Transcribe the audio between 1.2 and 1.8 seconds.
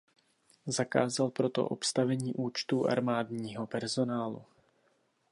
proto